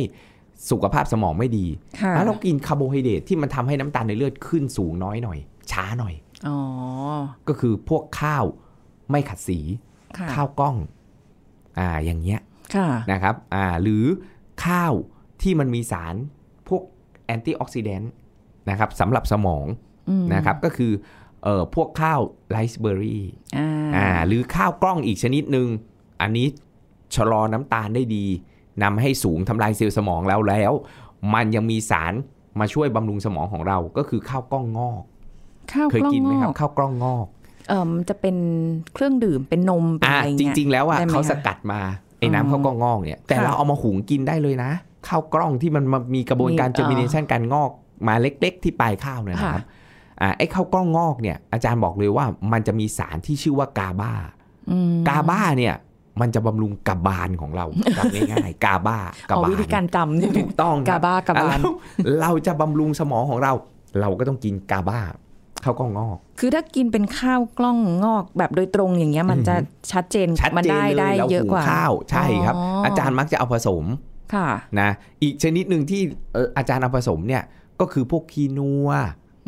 [0.70, 1.66] สุขภาพสมองไม่ดี
[2.00, 5.38] ค่ะแล้วเรากินคาร์โบไฮเดรตที่มันทำให้น้ำตาลในเลือดขึ้นสูงน้อยหน่อย
[5.72, 6.31] ช้าหน่อยอ๋อ
[7.48, 8.44] ก็คือพวกข้าว
[9.10, 9.58] ไม่ขัดสี
[10.18, 10.76] ค่ะข้าวกล้อง
[11.78, 12.40] อ่าอย่างเงี้ย
[12.74, 14.04] ค่ะนะครับ อ่าหรือ
[14.66, 14.92] ข้าว
[15.42, 16.14] ที่มันมีสาร
[16.68, 16.82] พวก
[17.26, 18.12] antioxidant
[18.70, 19.66] นะครับสำหรับสมอง
[20.08, 20.92] อืมนะครับก็คือ
[21.44, 23.24] เอ่อพวกข้าวไรซ์เบอร์รี่
[23.58, 25.68] อ่าอ่าหรือข้าวกล้องอีกชนิดหนึ่ง
[26.20, 26.46] อันนี้
[27.14, 28.26] ชะลอน้ำตาลได้ดี
[28.82, 30.72] ไม่ให้สูงทำลายเซลล์สมองแล้วแล้ว
[31.34, 32.14] มันยังมีสาร
[32.60, 35.11] มาช่วยบำรุงสมองของเราก็คือข้าวกล้องงอกข้าว
[35.90, 37.26] เคยกล้องกินไหมงคอรับกข้าวกล้องงอก
[37.68, 38.36] เอ่อมันจะเป็น
[38.94, 41.80] เครื่องดื่มเป็นนมเป็นอ่าอะไรจเงี้ยริง ๆ แล้วอะได้ไหมเขาสคะกัดมา
[42.18, 44.70] ไอ้น้ำอ๋อข้าวกล้องงอกเนี่ยแต่ค่ะเราเอามาหุงกินได้เลยนะ
[45.08, 47.70] ข้าวกล้องที่มันมามีกระบวนการมีเจอร์มิเนชันการงอก
[48.08, 49.62] มาเล็ก ๆ ที่ปลายข้าวเนี่ยนะครับค่ะ
[50.20, 54.12] อ่าไอ้ข้าวกล้องงอกเนี่ยอาจารย์บอกเลยว่ามันจะมีสารที่ชื่อว่ากาบา
[54.70, 55.74] อืมกาบาเนี่ย
[56.20, 57.66] มันจะบำรุงกระบาลของเรา
[57.98, 58.98] จำง่ายๆกาบา
[59.30, 61.70] กระอ๋อบาลวิธีการจำใช่ไหมถูกต้องคการับบ้ากาบาลแล้
[62.14, 63.52] วเราจะบำรุงสมองของเรา
[64.00, 65.00] เราก็ต้องกินกาบา
[65.64, 69.54] ข้าวกล้องงอก คือถ้ากินเป็นข้าวกล้องงอกแบบโดยตรงอย่างเงี้ยมันจะ
[69.92, 73.84] ชัดเจนชัดมันเจนได้เลได้ยเราเยอะหุงกว่าข้าวใช่ครับอ๋อออาจารย์มักจะเอาผสม
[74.34, 74.48] ค่ะ
[74.80, 74.90] นะ
[75.22, 76.00] อีกชนิดหนึ่งที่
[76.32, 77.42] เอ่ออาจารย์เอาผสมเนี่ย
[77.80, 78.88] ก็คือพวกคีนัว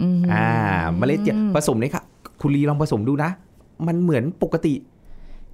[0.01, 0.49] อืมอ่า
[0.97, 2.05] เมล็ดเจียวผสมเนี่ยครับ
[2.41, 3.31] คุณลีลองผสมดูนะ
[3.87, 4.75] มันเหมือนปกติ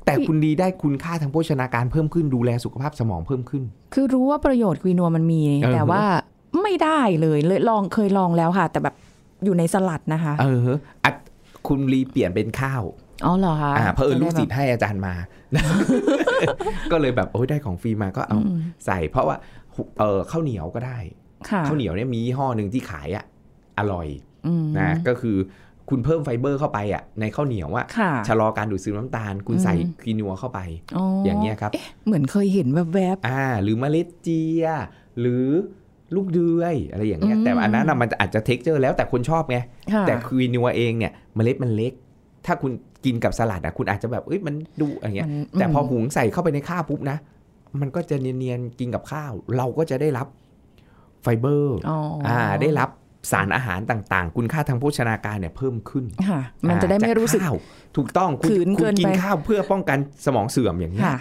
[0.04, 3.62] แต่คุณลีได้คุณค่าทางโภชนาการเพิ่มขึ้นดูแลสุขภาพสมองเพิ่มขึ้น
[3.94, 6.02] คือรู้ว่าประโยชน์ควีนัวมันมีเออแต่ว่า
[6.62, 8.94] ไม่ได้เลยเลยลองเคยลองแล้วค่ะ แต่แบบ
[9.44, 10.68] อยู่ในสลัดนะคะ เออ
[11.04, 11.12] อะ
[11.68, 12.82] คุณลีเปลี่ยนเป็นข้าว
[13.24, 15.14] อ๋อเหรอคะอ่าเพอเอิญลูกศิษจะย์ให้อาจารย์มา
[16.92, 19.36] ก็เลยแบบโอ้ยได้ของฟรีมาก็เอาอืมใส่ เพราะว่า
[19.98, 20.98] เออข้าวเหนียวก็ได้
[21.50, 23.24] ค่ะข้าวเหนียวเนี่ยมียี่ห้อหนึ่งที่ขายอะ
[23.78, 24.06] อร่อย
[24.46, 25.36] อืมนะก็คือ
[25.88, 30.60] คุณเพิ่มไฟเบอร์เข้าไปอะในข้าวเหนียวอะค่ะชะลอการดูดซึมน้ำตาล คุณอืมใส่คีนัวเข้าไป
[31.24, 31.70] อย่างเงี้ยครับ
[32.06, 34.64] เหมือนเคยเห็นแวบอ่า หรือเมล็ดเจีย
[35.20, 35.44] หรือ
[36.16, 41.92] ลูกเดือยอะไรอย่างเงี้ยอืมแต่อันนั้นน่ะมันอาจจะ texture แล้วแต่คนชอบไงๆค่ะแต่คีนัวเองเนี่ยเมล็ดมันเล็ก
[42.46, 42.72] ถ้าคุณ
[43.04, 47.18] กินกับสลัดอะคุณอาจจะแบบเอ้ยมันดูอะไรเงี้ยมันแต่พอมหุงใส่เข้าไปในข้าวปุ๊บนะ
[47.80, 50.26] มันก็จะเนียนๆกินกับข้าว เราก็จะได้รับ
[51.22, 52.88] ไฟเบอร์อ๋อออ่าได้รับ
[53.32, 57.56] สารอาหารต่างๆ คุณค่าทางโภชนาการเนี่ยเพิ่มขึ้นค่ะมันจะได้ไม่อ่ารู้สึกจากข้าว
[57.96, 61.18] ถูกต้องคุณขืนคุเกิณนกินไปข้าวเพื่อป้องกันสมองเสื่อมอย่างนี้ยค่ะ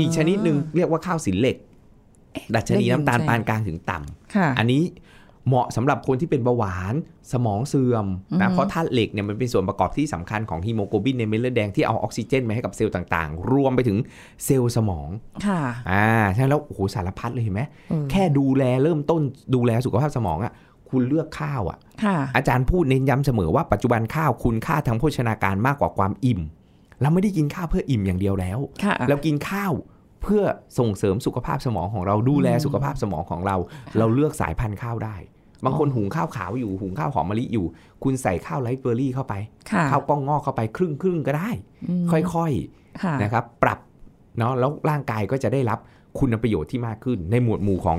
[0.00, 1.56] อีกชนิดหนึ่งเรียกว่าข้าวสินเหล็ก
[2.54, 4.82] ดัชนีได้ยินน้ำตาลใช่ปานกลางถึงต่ำค่ะอันนี้
[5.48, 6.94] เหมาะสำหรับคนที่เป็นเบาหวาน
[7.32, 13.98] สมองเสื่อมอือนะฮึเพราะธาตุเหล็กเนี่ยมันเป็นส่วนประกอบที่สำคัญของฮีโมโกลบินในเม็ดเลือดแดงที่เอาออกซิเจนมาให้กับเซลล์ต่างๆ รวมไปถึง
[14.44, 15.08] เซลล์สมอง
[15.46, 19.22] ค่ะอ่าใช่แล้วโอ้โหสารพัดเลยเห็นไหมเออแค่ดูแลเริ่มต้น
[19.54, 20.52] ดูแลสุขภาพสมองอะ่ะ
[20.90, 26.40] คุณเลือกข้าวอะค่ะ อาจารย์พูดเน้นย้ำเสมอว่าปัจจุบันข้าวคุณค่าทางโภชนาการมากกว่าความอิ่ม
[27.00, 29.72] เราไม่ได้กินข้าวเพื่ออิ่มอย่างเดียวแล้วค่ะเรากินข้าว
[30.22, 30.42] เพื่อ
[30.78, 33.56] ส่งเสริมสุขภาพสมองของเราดูแลสุขภาพสมองของเรา
[33.98, 35.16] เราเลือกสายพันธุ์ข้าวได้
[35.64, 37.66] บางคนหุงข้าวขาวอยู่ หุงข้าวหอมมะลิอยู่
[38.02, 39.34] คุณใส่ข้าวไรซ์เบอร์รี่เข้าไป
[39.70, 41.50] ค่ะข้าวกล้องงอกเข้าไปครึ่งครึ่งๆก็ได้
[42.02, 42.52] มค่อย
[43.02, 43.78] ค่ะๆนะครับ ปรับ
[44.38, 45.78] เนาะแล้วร่างกายก็จะได้รับ
[46.18, 47.98] คุณประโยชน์ที่มากขึ้น ในหมวดหมู่ของ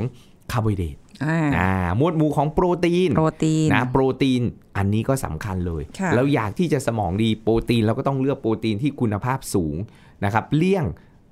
[0.51, 4.41] คาร์โบไฮเดรตอ่าอ่าหมวดหมู่ของโปรตีนโปรตีนนะโปรตีน
[4.77, 9.75] อันนี้ก็สำคัญเลยค่ะแล้วอยากที่จะสมองดีโปรตีนเราก็ต้องเลือกโปรตีนที่คุณภาพสูง
[10.25, 10.85] นะครับเลี่ยง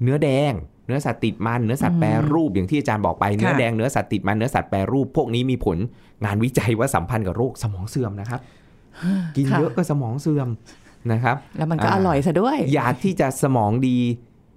[0.04, 0.54] เนื้อแดง
[0.86, 5.78] เนื้อสัตว์ติดมันเนื้อสัตว์แปรรูปอย่างที่อาจารย์บอกไปเนื้อแดงเนื้อสัตว์ติดมันเนื้อสัตว์แปรรูปพวกนี้มีผล
[6.26, 8.40] งานวิจัยว่าสัมพันธ์กับโรคสมองเสื่อมนะครับ
[9.36, 10.50] กินค่ะเยอะก็สมองเสื่อม
[11.12, 13.98] นะครับ แล้วมันก็อ่าอร่อยซะด้วย อยากที่จะสมองดี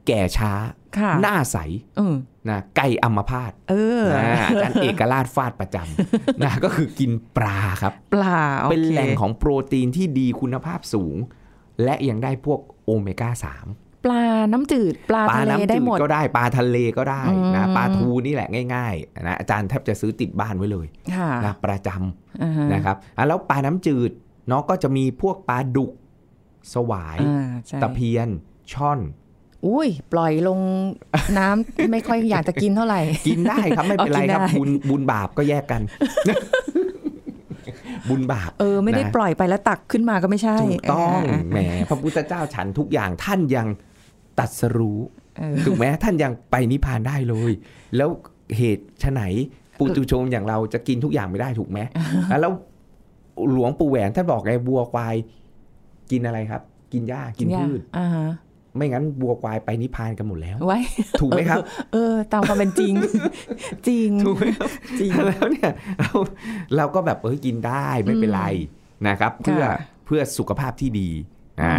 [0.06, 0.52] แก่ช้า
[0.98, 1.56] ค่ะหน้าใส
[1.98, 2.14] อืม
[2.48, 11.16] นะไก่อัมพาตเออนะอาจารย์เอกราชฟาดประจำนะก็คือกินปลาครับ ปลาโอคเป็นแหล่งของโปรตีนที่ดีคุณภาพสูง
[11.84, 13.30] และยังได้พวกโอเมก้า
[13.62, 17.22] 3 ปลาน้ำจืดปลาปลาทะเลน้ำได้จืดหมดก็ได้ปลาทะเลก็ได้
[17.56, 21.88] นะอืมปลาทูนี่แหละง่ายๆนะอาจารย์แทบจะซื้อติดบ้านไว้เลยค่ะนะประจ
[22.42, 24.10] อ่าฮะำนะครับอะแล้วปลาน้ำจืด
[24.48, 25.92] เนาะก็จะมีพวกปลาดุก
[26.74, 28.28] สวายอ่าใช่ตะเพียน
[28.72, 29.00] ช่อน
[29.66, 30.60] อุ้ยปล่อยลง
[31.38, 35.82] น้ำไม่ค่อยอยากจะกินเท่าไหร่ กินได้ครับไม่เป็นไรเอากินครับได้บุญบุญบาปก็แยกกัน
[38.08, 43.66] บุญบาปเออ ไม่ได้นะปล่อยไปแล้วตักขึ้นมาก็ไม่ใช่ถูกต้องาแหมพระพุทธเจ้าฉันทุกอย่างท่านยัง
[44.38, 45.00] ตัดสรู้
[45.38, 47.52] เออถูกไหมท่านยังไปนิพพานได้เลย
[47.96, 48.08] แล้ว
[48.56, 49.20] เหตุไฉน
[49.78, 51.78] ปุตุชนอย่างเราจะกินทุกอย่างไม่ได้ถูกไหม
[52.30, 52.52] อะแล้ว
[53.52, 55.14] หลวงปู่แหวนท่านบอกไงบัวควาย
[56.10, 58.28] กินอะไรครับ กินหญ้ากินยพืชอ่าฮะ
[58.76, 60.78] ไม่งั้นบัวควายไปนิพพานกันหมดแล้วไว้
[61.20, 61.58] ถูกไหมครับ
[61.92, 62.94] เออ ตามความเป็นจริง
[63.88, 64.70] จริงถูกไหมครับ
[65.00, 65.70] จริงแล้วเนี่ย
[66.00, 66.12] เรา
[66.76, 68.44] เราก็แบบเอ้ยกินได้ไม่เป็นไร
[69.08, 71.10] นะครับ เพื่อค่ะเพื่อสุขภาพที่ดี
[71.62, 71.74] นะอ่า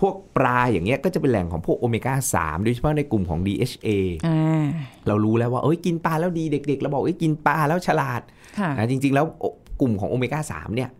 [0.00, 3.88] พวกปลาอย่างเงี้ยก็จะเป็นแหล่งของพวกโอเมก้า 3 โดยเฉพาะในกลุ่มของ DHA
[4.26, 4.64] อ่า
[5.06, 8.20] เรารู้แล้วว่าเอ้ยกินปลาแล้วดีเด็กๆเราบอกเอ้ยกินปลาแล้วฉลาด
[8.58, 9.44] ค่ะนะจริงๆ แล้วโอ
[9.80, 10.90] กลุ่มของโอเมก้า 3 เนี่ย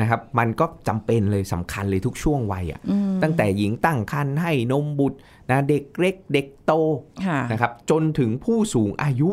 [0.00, 5.18] นะครับมันก็จำเป็นเลยสำคัญเลยทุกช่วงวัยอะ่ะอืมตั้งแต่หญิงตั้งครรภ์ให้นมบุตร
[5.50, 6.72] นะเด็กเล็กเด็กโต
[7.26, 9.30] ค่ะนะครับจนถึงผู้สูงอายุ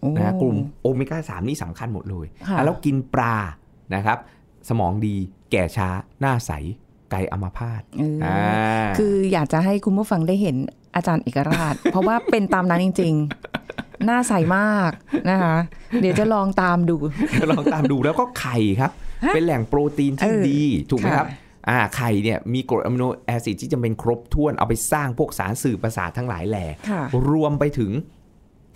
[0.00, 3.36] โอ้นะกลุ่มโอเมก้า 3 นี่สำคัญหมดเลยค่ะอะแล้วกินปลา
[3.94, 4.18] นะครับ
[4.68, 5.14] สมองดี
[5.50, 5.88] แก่ช้า
[6.20, 6.52] หน้าใส
[7.10, 8.36] ไกลอัมพาตเออออ่า
[8.98, 10.56] คืออยากจะให้คุณผู้ฟังได้เห็น
[10.94, 14.90] อาจารย์เอกราช เพราะว่าเป็นตามนั้นจริง ๆ หน้าใสมาก
[15.30, 15.56] นะคะ
[16.00, 16.96] เดี๋ยวจะลองตามดู
[17.50, 18.90] ลองตามดูแล้วก็ไข่ครับ
[19.34, 21.36] เป็นแหล่งโปรตีนที่เออดี ถูกไหมครับค่ะ
[21.68, 27.90] อ่าไข่เนี่ยมีกรดอะมิโนแอซิดที่จำเป็นครบถ้วนเอาไปสร้างพวกสารสื่อประสาททั้งหลายแหล่ค่ะรวมไปถึง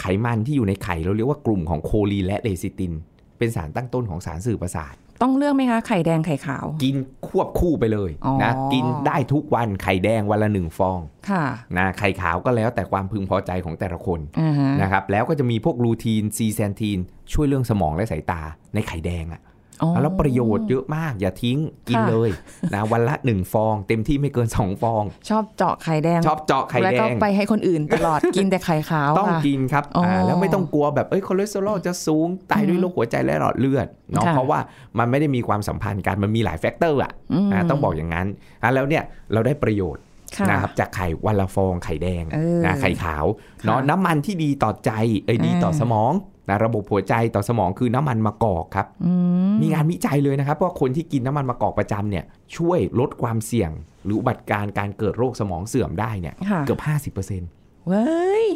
[0.00, 2.92] ไขมันที่อยู่ในไข่เราเรียกว่ากลุ่มของโคลีนและเลซิติน
[3.38, 6.96] เป็นสารตั้งต้นของสารสื่อประสาท ต้องเลือกไหมคะไข่แดงไข่ขาว กิน
[7.28, 11.00] ควบคู่ไปเลยอ๋อนะกินได้ทุกวันไข่แดงวันละหนึ่งฟอง
[11.30, 11.44] ค่ะ
[11.76, 16.98] นะไข่ขาวก็แล้วแต่ความพึงพอใจของแต่ละคนอ่าฮะนะครับแล้วก็จะมีพวกลูทีนซีแซนทีน
[17.32, 18.40] ช่วยเรื่องสมองและสายตา
[18.74, 19.53] ในไข่แดงอะอ๋อ
[20.02, 21.58] แล้วประโยชน์เยอะมากอย่าทิ้ง
[21.88, 22.30] กินค่ะเลย
[22.74, 34.58] นะวันละหนึ่งฟอง เต็มที่ไม่เกิน2ฟอง ชอบเจาะไข่แดง ชอบเจาะไข่แล้วแดก็งไปให้คนอื่นตลอดกินแต่ไข่ขาวต้องค่ะกินครับอ๋ออ่าแล้วไม่ต้องกลัวแบบเอ้ยคอเลสเตอรอลจะสูงตายด้วยโรคหัวใจและหลอดเลือดเนาะค่ะเพราะว่า
[34.98, 37.12] มันไม่ได้มีความสัมพันธ์กันมันมีหลาย factor อะ
[37.48, 38.26] มอ่าต้องบอกอย่างนั้น
[38.62, 40.02] อะแล้วเนี่ยเราได้ประโยชน์
[40.36, 43.24] ค่ะนะครับจากไข่วันละฟองไข่แดงเออนะไข่ขาว
[43.64, 44.90] เนาะค่ะน้ำมันที่ดีต่อใจ
[45.24, 46.12] เอ้ยดีต่ออมสมอง
[46.48, 49.12] นะระบบหัวใจต่อสมองคือน้ำมันมะกอกครับอื
[49.50, 52.24] มมีงานวิจัยเลยนะครับว่าคนที่กินน้ำมันมะกอกประจำเนี่ย
[52.56, 53.70] ช่วยลดความเสี่ยง
[54.04, 56.80] หรืออุบัติการการเกิดโรคสมองเสื่อมได้เนี่ยค่ะเกือบ
[57.14, 58.04] 50%เว้
[58.44, 58.46] ย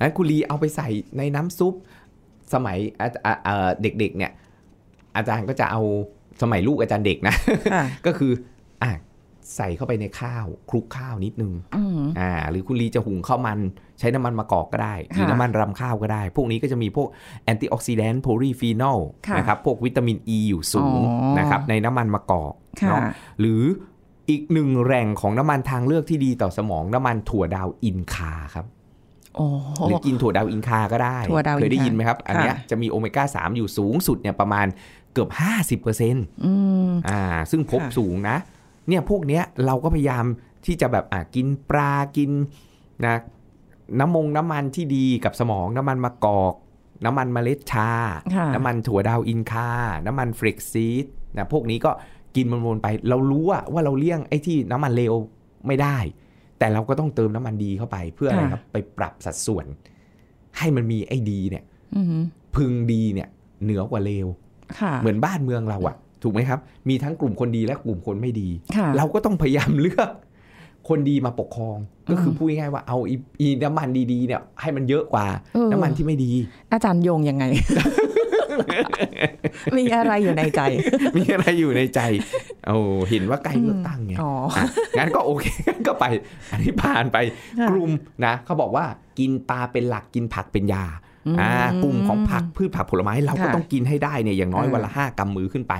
[0.00, 1.74] นั้นคุณลีเอาไปใส่ในน้ำซุป
[2.54, 4.32] สมัยอะอะเอ่อเด็กๆเนี่ย
[5.16, 5.82] อาจารย์ก็จะเอา
[6.42, 7.34] สมัยลูกอาจารย์เด็กนะ
[7.72, 8.42] ค่ะก็คืออะ
[9.56, 13.58] ใส่เข้าไปในข้าวคลุกข้าวนิดนึงอืมอ่าหรือคุณลีจะหุงข้าวมัน
[13.98, 17.08] ใช้น้ำมันมะกอกก็ได้ หรือค่ะน้ำมันรำข้าวก็ได้ พวกนี้ก็จะมีพวก
[17.44, 22.52] antioxidant โพลีฟีนอลค่ะนะครับพวกวิตามินอ e ีอยู่สูงอ๋อนะครับในน้ำมันมะกอก
[22.82, 23.00] ค่ะเนาะ
[23.40, 23.62] หรือ
[24.30, 28.66] อีกหนึ่งแหล่งของน้ำมันทางเลือกที่ดีต่อสมองน้ำมันถั่วดาวอินคาครับ
[29.36, 29.46] โอ้
[29.88, 34.66] หรือกินถั่วดาวอินคาก็ได้ถั่วดาวอินคาเคยได้ยินไหมครับ อันเนี้ยค่ะจะมีโอเมก้า 3 อยู่สูงสุดเนี่ยประมาณ
[35.12, 35.30] เกือบ
[35.82, 36.52] 50%อื
[36.88, 38.36] มอ่าซึ่งพบค่ะสูงนะ
[38.88, 40.24] เนี่ยพวกเนี้ยเราก็พยายาม
[40.66, 42.30] ที่จะแบบอะกินปลากิน
[43.06, 43.16] นะ
[44.00, 46.54] น้ำมงน้ำมันที่ดีกับสมองน้ำมันมะกอก
[47.04, 47.90] น้ำมันเมล็ดชา
[48.34, 49.70] ค่ะน้ำมันถั่วดาวอินคา
[50.06, 51.90] น้ำมัน flaxseed นะพวกนี้ก็
[52.36, 55.12] กินวนๆไป เรารู้อะว่าเราเลี่ยงไอ้ที่น้ำมันเลว
[55.66, 55.96] ไม่ได้
[56.58, 59.66] แต่เราก็ต้องเติมน้ำมันดีเข้าไป เพื่ออะไรครับ ไปปรับสัดส่วน
[60.58, 61.64] ให้มันมีไอ้ดีเนี่ย
[61.96, 62.22] อือหือ
[62.56, 63.28] พึงดีเนี่ย
[63.64, 64.26] เหนือกว่าเลว
[64.78, 66.58] ค่ะเหมือนบ้านเมืองเราอะ ถูกไหมครับ
[66.88, 70.10] มีทั้งกลุ่มคนดีและกลุ่มคนไม่ดีค่ะเราก็ต้องพยายามเลือก
[70.88, 71.76] คนดีมาปกครอง
[72.10, 76.32] ก็คือมพูดง่ายๆว่าเอาอีอีน้ำมันดีๆเนี่ยให้มันเยอะกว่าเออน้ำมันที่ไม่ดี
[76.72, 77.44] อาจารย์โยงยังไง
[79.78, 80.60] มีอะไรอยู่ในใจ
[81.16, 82.00] มีอะไรอยู่ในใจ
[82.66, 82.76] โอ้
[83.10, 84.64] เห็นว่าใกล้เลือกตั้งไงอ๋ออะ
[84.98, 86.04] งั้นก็โอเคงั้นก็ไป
[86.52, 87.16] อันนี้ผ่านไป
[87.58, 87.90] ค่ะกลุ่ม
[88.24, 88.84] นะเขาบอกว่า
[89.18, 90.84] กินปลาเป็นหลักกินผักเป็นยา
[91.26, 95.74] อืมอ่ากลุ่มของผักพืชผักผลไม้เราก็ค่ะต้องกินให้ได้เนี่ยอย่างน้อยเออวันละห้ากำมือขึ้นไป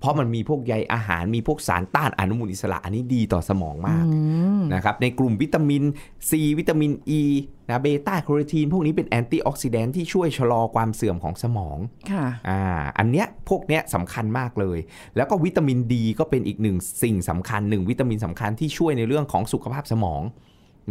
[0.00, 4.20] เพราะมันมีพวกใยอาหารมีพวกสารต้านอนุมูลอิสระ อันนี้ดีต่อสมองมากอื
[4.58, 5.82] มนะครับในกลุ่มวิตามิน
[6.28, 7.22] C วิตามิน E
[7.68, 11.78] นะเบต้าแคโรทีนพวกนี้เป็น antioxidant ที่ช่วยชะลอความเสื่อมของสมอง
[12.12, 12.60] ค่ะอ่า
[12.98, 14.78] อันเนี้ยพวกเนี้ยสำคัญมากเลย
[15.16, 20.22] แล้วก็วิตามินดีก็เป็นอีกหนึ่งสิ่งสำคัญหนึ่งวิตามินสำคัญที่ช่วยในเรื่องของสุขภาพสมอง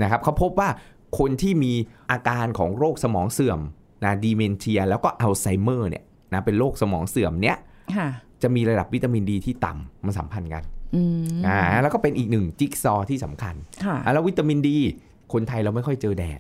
[0.02, 0.70] นะครับเขาพบว่า
[1.20, 1.74] คนที่มี
[2.12, 3.60] อาการของโรคสมองเสื่อม
[4.04, 7.58] นะ dementia แล้วก็อัลไซเมอร์เนี่ยนะเป็นโรคสมองเสื่อมเนี้ย
[7.96, 8.10] ค่ะ
[8.44, 10.64] จะมีระดับวิตามินดีที่ต่ำมันสัมพันธ์กัน
[10.96, 11.02] อื
[11.38, 14.78] มอ่าแล้วก็เป็นอีกหนึ่งจิ๊กซอว์ที่สำคัญค่ะอะแล้ววิตามินดี
[15.34, 16.40] คนไทยเราไม่ค่อยเจอแดด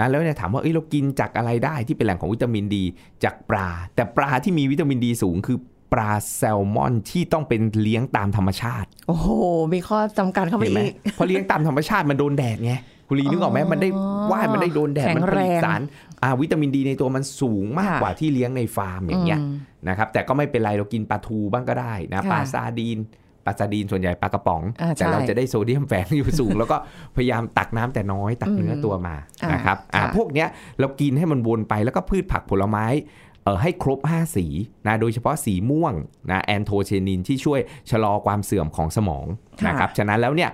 [0.00, 2.84] นะแล้วเนี่ยถามว่าเอ้ยเรากินจากอะไรได้ที่เป็นแหล่งของวิตามินดี
[3.24, 5.58] จากปลา แต่ปลาที่มีวิตามินดีสูงคือ
[5.92, 9.28] ปลาแซลมอนที่ต้องเป็นเลี้ยงตามธรรมชาติ โอ้โห
[9.72, 12.74] มีข้อจำกัดเข้าไปเห็นไหมอีกเพราะเลี้ยงตามธรรมชาติมันโดนแดดไง
[13.08, 13.88] คุณลีนึกออกไหมอ๋อมันได้
[14.30, 16.09] ว่ายมันได้โดนแดดแข็งมัผลิตแรงสารอ่า
[16.40, 19.42] วิตามินดีในตัวมันสูงมากค่ะกว่าที่เลี้ยงในฟาร์มอย่างเงี้ยม
[19.88, 22.98] นะครับแต่ก็ไม่เป็นไรเรากินปลาทูบ้างก็ได้นะค่ะปลาซาดีน
[23.44, 26.76] ปลาซาดีนส่วนใหญ่ปลากระป๋องอ่าแต่เราใช่จะได้โซเดียมแฝงอยู่สูง แล้วก็
[27.16, 30.48] พยายามตักน้ำแต่น้อยตักเนื้อตัวมาอ่านนะครับอ่าค่ะพวกเนี้ย
[30.80, 32.86] เรากินให้มันวนไปแล้วก็พืชผักผลไม้
[33.44, 34.46] เออให้ครบ 5 สี
[34.86, 35.94] นะโดยเฉพาะสีม่วง
[36.30, 39.26] นะแอนโทเชนินที่ช่วยชะลอความเสื่อมของสมอง
[39.60, 40.50] ค่ะนะครับฉะนั้นแล้วเนี่ย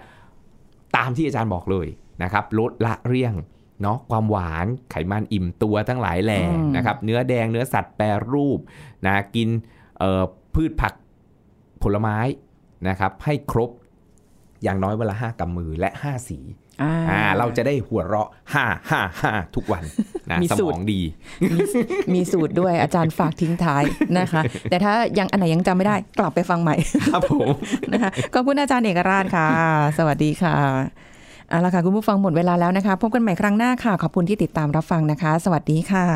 [0.96, 1.87] ตามที่อาจารย์บอกเลย
[2.22, 3.35] นะครับลดละเลี่ยง
[3.83, 8.59] เนาะความหวานไขมันอิ่มตัวทั้งหลายแหล่อืมนะครับเนื้อแดงเนื้อสัตว์แปรรูป
[9.07, 9.49] นะกิน
[9.99, 10.23] เอ่อ
[10.55, 10.93] พืชผัก
[11.83, 12.19] ผลไม้
[12.89, 13.71] นะครับให้ครบ
[14.62, 16.39] อย่างน้อยวันละห้ากำมือและ5สี
[16.83, 19.85] อ่าอ่าเราจะได้หัวเราะห้าห้าห้าทุกวัน
[20.31, 21.01] นะมีสสูมตรองดี
[21.53, 21.59] มี
[22.15, 23.83] มีสูตรด้วยอาจารย์ฝากทิ้งท้าย
[24.19, 26.77] นะคะ แต่ถ้ายังอันไหนยังจำไม่ได้กลับไปฟังใหม่
[27.09, 27.49] ครับผม
[27.93, 29.49] นะคะขอบคุณอาจารย์เอกราชค่ะ
[29.99, 30.57] สวัสดีค่ะ
[31.51, 36.07] เอาละค่ะ คุณผู้ฟังหมดเวลาแล้วนะคะ พบกันใหม่ครั้งหน้าค่ะ ขอบคุณที่ติดตามรับฟังนะคะ สวัสดีค่ะ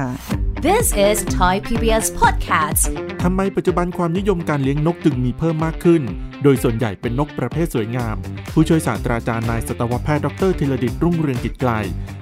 [0.67, 2.83] This is Thai PBS Podcast.
[3.23, 6.03] ทำไมปัจจุบันความนิยมการเลี้ยงนกจึงมีเพิ่มมากขึ้น
[6.43, 8.17] โดยส่วนใหญ่เป็นนกประเภทสวยงาม
[8.53, 11.73] ผู้ช่วยศาสตราจารย์นายสัตวแพทย์ดรธีรดิตรุ่งเรืองกิจไกล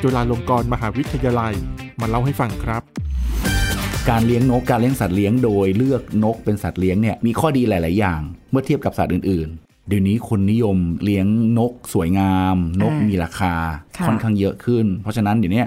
[0.02, 1.54] จุฬาลงกรณ์มหาวิทยาลัย
[2.00, 2.82] มาเล่าให้ฟังครับ
[4.10, 11.26] การเลี้ยงนกการเลี้ยงสัตว์เลี้ยงโดยเลือกนกเป็นสัตว์เลี้ยงเนี่ยมีข้อดีหลาย ๆ อย่าง เมื่อเทียบกับสัตว์อื่นๆ เดี๋ยวนี้คนนิยมเลี้ยง
[11.58, 13.54] นกสวยงาม นกอ่ามีมีราคา
[13.96, 15.64] ค่ะค่อนข้างเยอะขึ้น เพราะฉะนั้นเดี๋ยวนี้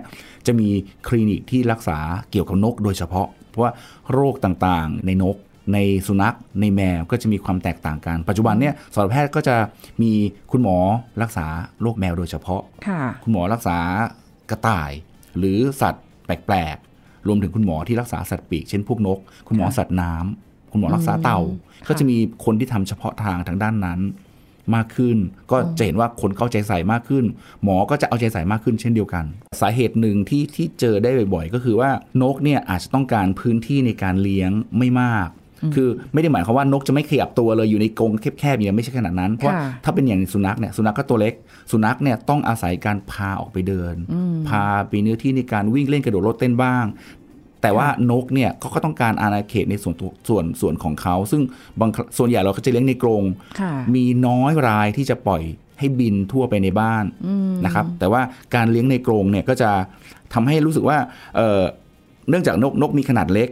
[0.48, 0.68] จะมี
[1.08, 1.98] คลินิกที่รักษา
[2.32, 3.72] เกี่ยวกับนกโดยเฉพาะ เพราะว่า
[4.12, 5.38] โรคต่างๆในนก
[5.74, 9.56] ในสุนัขในแมวก็จะมีความแตกต่างกัน ปัจจุบันเนี่ยสัตวแพทย์ก็จะ
[10.02, 10.12] มี
[10.52, 10.78] คุณหมอ
[11.22, 11.46] รักษา
[11.82, 13.78] โรคแมวโดยเฉพาะค่ะคุณหมอรักษา
[14.50, 14.92] กระต่าย
[15.38, 21.40] หรือสัตว์แปลกๆรวมถึงคุณหมอที่รักษาสัตว์ปีกเช่นพวกนก คุณหมอสัตว์น้ำ คุณหมอรักษาเต่า
[21.80, 24.02] ค่ะก็จะมีคนที่ทำเฉพาะทางทางด้านนั้น
[24.76, 25.18] มากขึ้น
[25.52, 27.26] ก็จะเห็นว่าคนเข้าใจใส่มากขึ้น
[27.64, 29.26] หมอก็จะเอาใจใส่มากขึ้นเช่นเดียวกัน
[29.62, 31.90] สาเหตุหนึ่งที่ที่เจอได้บ่อยๆ ก็คือว่า
[32.22, 35.30] นกเนี่ยอาจจะต้องการพื้นที่ในการเลี้ยงไม่มาก
[35.76, 41.34] คือไม่ได้หมายความว่านกจะไม่ขยับตัวเลยอยู่ในกรงแคบๆอย่างนี้ไม่ใช่ขนาดนั้นเพราะว่าค่ะถ้าเป็นอย่างสุนัขเนี่ยสุนัขก็ตัวเล็ก
[41.72, 43.96] สุนัขเนี่ยต้องอาศัยการพาออกไปเดิน
[44.50, 46.86] พาไปเนื้อที่ในการวิ่งเล่นกระโดดรถเต้นบ้าง
[47.62, 51.42] แต่ว่านกเนี่ยเขาก็ต้องการอาณาเขตในส่วนตัวส่วนส่วนของเขา ซึ่ง
[51.80, 53.24] บางครั้งส่วนใหญ่เราก็จะเลี้ยงในกรง
[53.62, 55.44] ค่ะมีน้อยรายที่จะปล่อย
[55.80, 57.06] ให้บินทั่วไปในบ้าน
[57.66, 58.22] นะครับ แต่ว่า
[58.56, 59.72] การเลี้ยงในกรงเนี่ยก็จะ
[60.34, 60.98] ทำให้รู้สึกว่า
[61.36, 61.62] เอ่อ
[62.30, 63.50] เนื่องจากนกนกมีขนาดเล็ก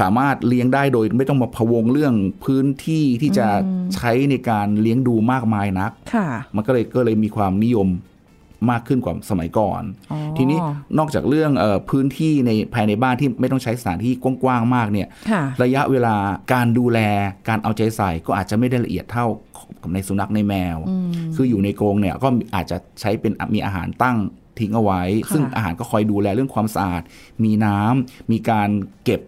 [0.00, 3.46] สามารถเลี้ยงได้โดยไม่ต้องมาพะวงเรื่องพื้นที่ที่จะ
[3.94, 7.88] ใช้ในการเลี้ยงดูมากมายนักค่ะมันก็เลยก็เลยมีความนิยม
[8.70, 10.58] มากขึ้นกว่าสมัยก่อนอ๋อทีนี้
[10.98, 16.16] นอกจากเรื่องเออพื้นที่ในภายในบ้านที่ไม่ต้องใช้สถานที่กว้างๆมากเนี่ยค่ะระยะเวลา
[16.52, 16.98] การดูแล
[17.48, 19.26] การเอาใจใส่ก็อาจจะไม่ได้ละเอียดเท่า
[19.82, 20.78] กับในสุนัขในแมว
[21.36, 24.16] คืออยู่ในกรงเนี่ยก็อาจจะใช้เป็นมีอาหารตั้ง
[24.58, 27.02] ทิ้งเอาไว้ค่ะซึ่งอาหารก็คอยดูแลเรื่องความสะอาด
[27.44, 28.70] มีน้ำมีการ
[29.04, 29.20] เก็บ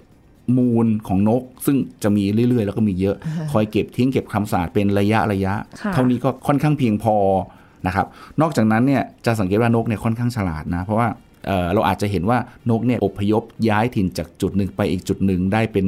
[0.57, 3.17] มูลของนก ซึ่งจะมีเรื่อยๆ แล้วก็มีเยอะ
[3.53, 7.17] คอยเก็บทิ้งเก็บความสะอาดเป็นระยะระยะค่ะเท่านี้ก็ค่อนข้างเพียงพอ
[7.87, 8.07] นะครับ
[8.41, 11.09] นอกจากนั้นเนี่ยจะสังเกตว่านกเนี่ยค่อนข้างฉลาดนะ เพราะว่า
[11.47, 12.39] เอ่อเราอาจจะเห็นว่า
[12.71, 15.87] นกเนี่ยอพยพย้ายถิ่นจากจุดหนึ่งไปอีกจุดหนึ่งได้เป็น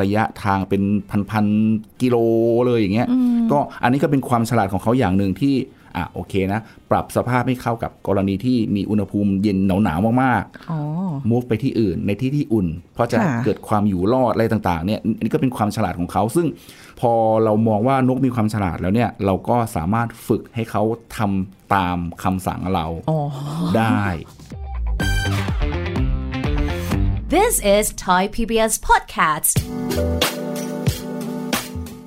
[0.00, 0.82] ระยะทางเป็น
[1.30, 2.16] พันๆกิโล
[2.66, 3.08] เลยอย่างเงี้ย
[3.52, 5.54] ก็อันนี้ก็เป็นความฉลาดของเขาอย่างหนึ่งที่
[5.96, 10.80] อะโอเคนะ ปรับสภาพให้เข้ากับกรณีที่มีอุณหภูมิเย็นหนาวๆมากๆอ๋อ
[11.30, 16.46] move ไปที่อื่นในที่ที่อุ่น เพราะจะค่ะเกิดความอยู่รอดอะไรต่างๆเนี่ยอันนี้ก็เป็นความฉลาดของเขา ซึ่ง
[17.00, 17.12] พอ
[17.44, 20.82] เรามองว่านกมีความฉลาดแล้วเนี่ย เราก็สามารถฝึกให้เขา
[21.16, 23.18] ทำตามคำสั่งเราอ๋อ
[23.76, 24.04] ได้
[27.34, 29.54] This is Thai PBS Podcast